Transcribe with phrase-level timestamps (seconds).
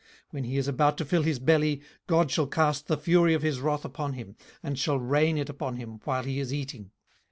[0.29, 3.43] 18:020:023 When he is about to fill his belly, God shall cast the fury of
[3.43, 6.89] his wrath upon him, and shall rain it upon him while he is eating.